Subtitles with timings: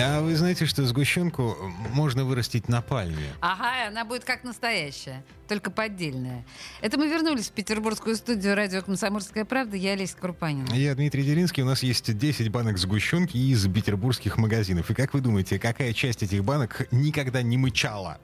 [0.00, 1.54] А вы знаете, что сгущенку
[1.92, 3.28] можно вырастить на пальме?
[3.40, 6.46] Ага, она будет как настоящая, только поддельная.
[6.80, 9.76] Это мы вернулись в петербургскую студию радио «Комсомольская правда».
[9.76, 10.72] Я Олеся Крупанина.
[10.72, 11.62] Я Дмитрий Делинский.
[11.62, 14.90] У нас есть 10 банок сгущенки из петербургских магазинов.
[14.90, 18.18] И как вы думаете, какая часть этих банок никогда не мычала,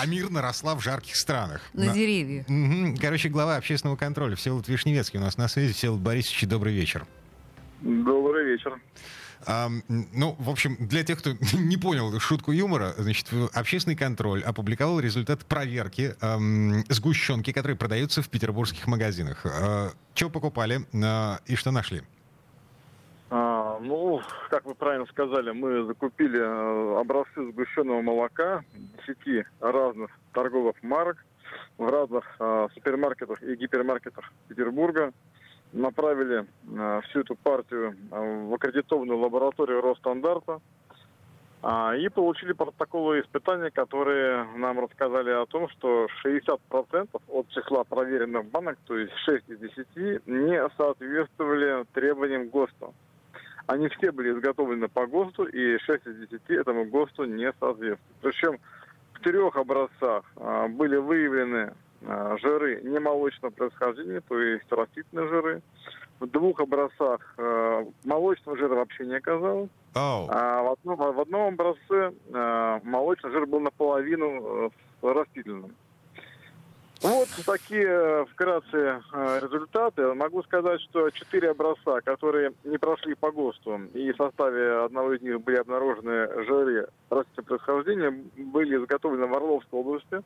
[0.00, 1.62] а мирно росла в жарких странах?
[1.72, 1.94] На, на...
[1.94, 2.46] деревьях.
[2.48, 2.96] Угу.
[3.00, 5.72] Короче, глава общественного контроля Всеволод Вишневецкий у нас на связи.
[5.72, 7.06] Всеволод Борисович, добрый вечер.
[7.80, 8.80] Добрый вечер.
[9.46, 15.00] А, ну, в общем, для тех, кто не понял шутку юмора, значит, общественный контроль опубликовал
[15.00, 19.44] результат проверки эм, сгущенки, которые продаются в петербургских магазинах.
[19.44, 22.02] Э, что покупали э, и что нашли?
[23.30, 24.20] А, ну,
[24.50, 28.62] как вы правильно сказали, мы закупили э, образцы сгущенного молока
[29.06, 31.24] 10 разных торговых марок
[31.78, 35.12] в разных э, супермаркетах и гипермаркетах Петербурга
[35.72, 40.60] направили э, всю эту партию э, в аккредитованную лабораторию Росстандарта
[41.62, 48.46] э, и получили протоколы испытания, которые нам рассказали о том, что 60% от числа проверенных
[48.46, 52.92] банок, то есть 6 из 10, не соответствовали требованиям ГОСТа.
[53.66, 58.16] Они все были изготовлены по ГОСТу, и 6 из 10 этому ГОСТу не соответствуют.
[58.20, 58.58] Причем
[59.14, 61.41] в трех образцах э, были выявлены
[63.22, 65.62] жиры немолочного происхождения, то есть растительные жиры.
[66.20, 69.70] В двух образцах э, молочного жира вообще не оказалось.
[69.94, 70.26] Oh.
[70.30, 74.70] А в одном, в одном образце э, молочный жир был наполовину
[75.02, 75.74] э, растительным.
[77.02, 80.14] Вот такие вкратце э, результаты.
[80.14, 85.22] Могу сказать, что четыре образца, которые не прошли по ГОСТу, и в составе одного из
[85.22, 90.22] них были обнаружены жиры растительного происхождения, были изготовлены в Орловской области.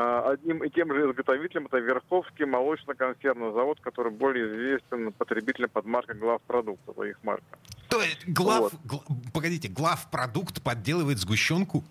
[0.00, 5.86] А, одним и тем же изготовителем это Верховский молочно-консервный завод, который более известен потребителям под
[5.86, 7.58] маркой главпродукт, это их марка.
[7.88, 8.74] То есть глав, вот.
[8.84, 9.00] гла,
[9.34, 11.82] погодите, главпродукт подделывает сгущенку?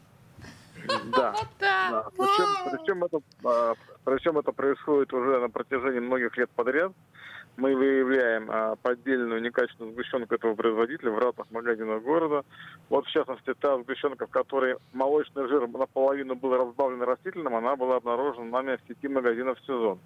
[1.12, 1.35] Да.
[1.59, 2.06] да.
[2.16, 3.73] Причем, причем, это, а,
[4.06, 6.94] причем это происходит уже на протяжении многих лет подряд
[7.57, 12.45] мы выявляем а, поддельную некачественную сгущенку этого производителя в разных магазинах города.
[12.90, 17.97] Вот, в частности, та сгущенка, в которой молочный жир наполовину был разбавлен растительным, она была
[17.97, 20.00] обнаружена нами в сети магазинов «Сезон».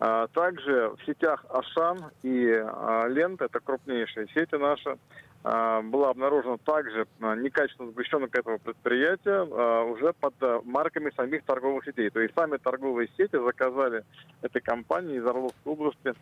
[0.00, 4.96] А, также в сетях Ашан и а, Лента, это крупнейшие сети наши,
[5.44, 10.34] была обнаружена также а, некачественно сгущенка этого предприятия а, уже под
[10.64, 12.08] марками самих торговых сетей.
[12.08, 14.04] То есть сами торговые сети заказали
[14.40, 16.14] этой компании из Орловской области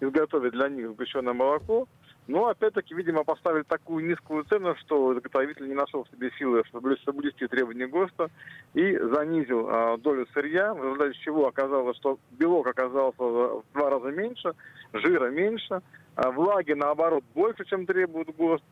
[0.00, 1.86] изготовить для них сгущенное молоко.
[2.30, 6.96] Но опять-таки, видимо, поставили такую низкую цену, что изготовитель не нашел в себе силы, чтобы
[7.04, 8.30] соблюсти требования ГОСТа
[8.72, 14.12] и занизил а, долю сырья, в результате чего оказалось, что белок оказался в два раза
[14.12, 14.52] меньше,
[14.92, 15.80] жира меньше,
[16.14, 18.62] а влаги, наоборот, больше, чем требует ГОСТ.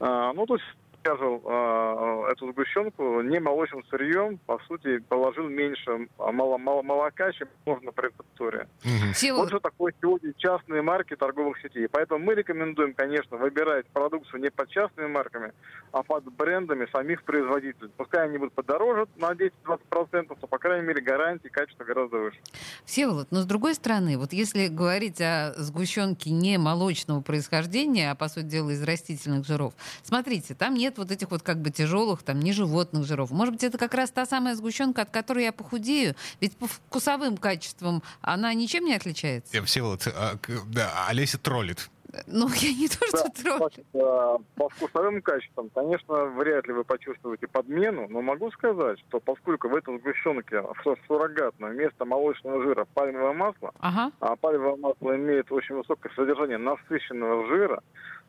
[0.00, 0.66] А, ну, то есть
[1.02, 7.48] связал э, эту сгущенку не молочным сырьем, по сути, положил меньше мало, мало, молока, чем
[7.66, 8.68] можно при рецептуре.
[8.84, 9.36] Угу.
[9.36, 11.88] Вот же такое сегодня частные марки торговых сетей.
[11.88, 15.52] Поэтому мы рекомендуем, конечно, выбирать продукцию не под частными марками,
[15.92, 17.90] а под брендами самих производителей.
[17.96, 22.38] Пускай они будут подороже на 10-20%, но, по крайней мере, гарантии качества гораздо выше.
[22.84, 28.28] Всеволод, но с другой стороны, вот если говорить о сгущенке не молочного происхождения, а, по
[28.28, 32.22] сути дела, из растительных жиров, смотрите, там нет нет вот этих вот как бы тяжелых,
[32.22, 33.30] там, не животных жиров.
[33.30, 36.14] Может быть, это как раз та самая сгущенка, от которой я похудею?
[36.40, 39.56] Ведь по вкусовым качествам она ничем не отличается.
[39.56, 40.38] Я все вот, а,
[40.68, 41.88] да, Олеся троллит.
[42.26, 43.84] Ну, я не то, что да, троллю.
[43.92, 49.68] По, по вкусовым качествам, конечно, вряд ли вы почувствуете подмену, но могу сказать, что поскольку
[49.68, 50.62] в этом сгущенке
[51.06, 54.12] суррогатно вместо молочного жира пальмовое масло, ага.
[54.20, 57.82] а пальмовое масло имеет очень высокое содержание насыщенного жира, а,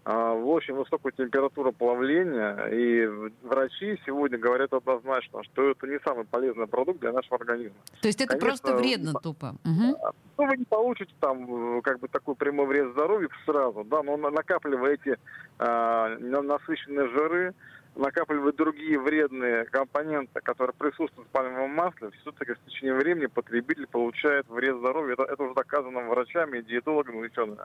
[0.05, 3.05] в очень высокую температуру плавления, и
[3.43, 7.77] врачи сегодня говорят однозначно, что это не самый полезный продукт для нашего организма.
[8.01, 9.55] То есть это Конечно, просто вредно тупо?
[9.63, 10.13] Угу.
[10.37, 15.17] Ну, вы не получите там как бы такой прямой вред здоровью сразу, да, но накапливаете
[15.59, 17.53] э, насыщенные жиры,
[17.95, 24.47] накапливают другие вредные компоненты, которые присутствуют в пальмовом масле, все-таки в течение времени потребитель получает
[24.49, 25.13] вред здоровью.
[25.13, 27.59] Это, это уже доказано врачами, диетологами, учеными.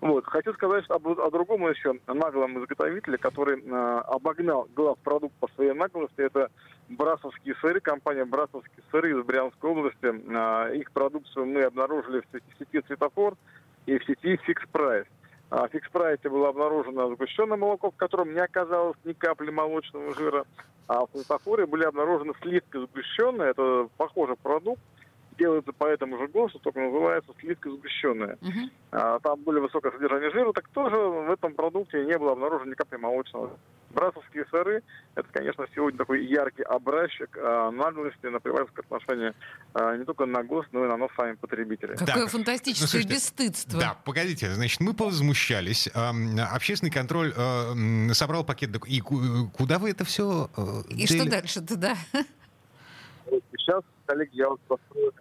[0.00, 0.26] Вот.
[0.26, 6.20] Хочу сказать об, о другом еще наглом изготовителе, который э, обогнал главпродукт по своей наглости.
[6.20, 6.50] Это
[6.88, 10.06] Брасовские сыры, компания Брасовские сыры из Брянской области.
[10.06, 13.36] Э, их продукцию мы обнаружили в сети «Светофор».
[13.86, 15.06] и в сети Fix Price.
[15.50, 20.14] А в Fix Price было обнаружено сгущенное молоко, в котором не оказалось ни капли молочного
[20.14, 20.44] жира,
[20.88, 24.80] а в светофоре были обнаружены сливки сгущенные, это похожий продукт,
[25.38, 28.36] делается по этому же ГОСТу, только называется сливка сгущенная.
[28.40, 28.70] Uh-huh.
[28.90, 32.74] А, там более высокое содержание жира, так тоже в этом продукте не было обнаружено ни
[32.74, 33.58] капли молочного.
[33.90, 34.82] Брасовские сыры–
[35.14, 39.34] это, конечно, сегодня такой яркий образчик а, наглости, наплевательского отношения
[39.72, 41.96] а, не только на ГОСТ, но и на нас сами потребители.
[41.96, 42.26] Какое да.
[42.26, 43.80] фантастическое ну, бесстыдство.
[43.80, 45.88] Да, погодите, значит, мы повозмущались.
[45.94, 46.12] А,
[46.52, 47.74] общественный контроль а,
[48.12, 48.70] собрал пакет.
[48.86, 50.50] И куда вы это все...
[50.56, 51.20] А, и дели?
[51.20, 51.96] что дальше-то, да?
[53.56, 55.12] Сейчас, коллеги, я вот построю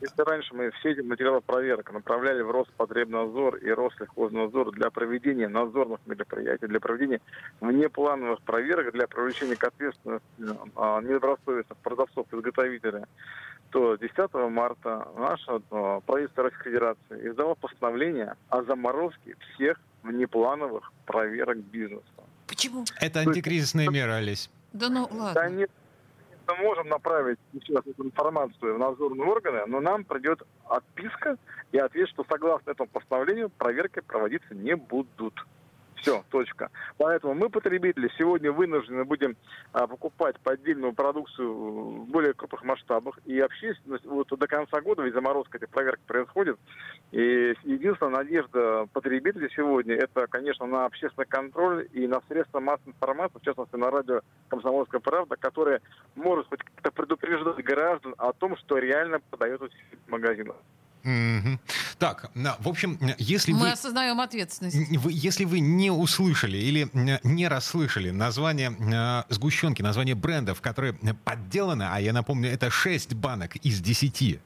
[0.00, 6.00] если раньше мы все эти материалы проверок направляли в Роспотребнадзор и Россельхознадзор для проведения надзорных
[6.04, 7.22] мероприятий, для проведения
[7.62, 10.26] внеплановых проверок, для привлечения к ответственности
[10.76, 13.04] а, недобросовестных продавцов-изготовителей,
[13.70, 21.56] то 10 марта наша а, правительство Российской Федерации издало постановление о заморозке всех внеплановых проверок
[21.56, 22.04] бизнеса.
[22.46, 22.84] Почему?
[23.00, 24.50] Это антикризисная мера, Олесь.
[24.74, 25.32] Да ну ладно.
[25.32, 25.70] Да нет,
[26.46, 31.36] мы можем направить сейчас эту информацию в надзорные органы, но нам придет отписка
[31.72, 35.34] и ответ, что согласно этому постановлению проверки проводиться не будут.
[36.04, 36.68] Все, точка.
[36.98, 39.36] Поэтому мы, потребители, сегодня вынуждены будем
[39.72, 43.18] а, покупать поддельную продукцию в более крупных масштабах.
[43.24, 46.58] И общественность вот до конца года, ведь заморозка этой проверки происходит.
[47.10, 53.38] И единственная надежда потребителей сегодня, это, конечно, на общественный контроль и на средства массовой информации,
[53.38, 55.80] в частности, на радио «Комсомольская правда», которое
[56.16, 59.68] может хоть как-то предупреждать граждан о том, что реально продается
[60.06, 60.56] в магазинах.
[61.04, 61.58] Mm-hmm.
[61.98, 63.70] Так, в общем, если Мы вы...
[63.72, 64.76] осознаем ответственность.
[64.76, 66.88] Вы, если вы не услышали или
[67.22, 73.56] не расслышали название э, сгущенки, название брендов, которые подделаны, а я напомню, это 6 банок
[73.56, 74.40] из 10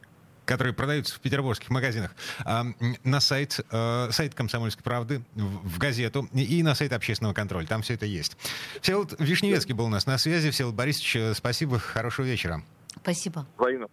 [0.49, 2.15] которые продаются в петербургских магазинах,
[2.47, 2.63] э,
[3.05, 7.67] на сайт, э, сайт «Комсомольской правды», в, в газету и на сайт общественного контроля.
[7.67, 8.37] Там все это есть.
[8.81, 10.51] Всеволод Вишневецкий был у нас на связи.
[10.51, 12.63] Всеволод Борисович, э, спасибо, хорошего вечера.
[13.03, 13.47] Спасибо.
[13.59, 13.89] Взаимно.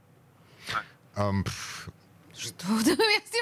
[2.37, 2.65] Что?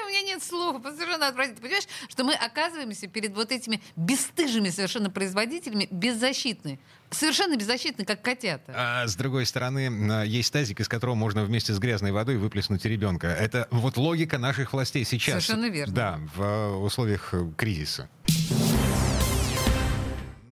[0.04, 0.82] у меня нет слов.
[0.82, 1.62] Совершенно отвратительно.
[1.62, 6.78] Понимаешь, что мы оказываемся перед вот этими бесстыжими совершенно производителями беззащитны.
[7.10, 8.72] Совершенно беззащитны, как котята.
[8.74, 13.28] А с другой стороны, есть тазик, из которого можно вместе с грязной водой выплеснуть ребенка.
[13.28, 15.44] Это вот логика наших властей сейчас.
[15.44, 15.94] Совершенно верно.
[15.94, 18.08] Да, в условиях кризиса.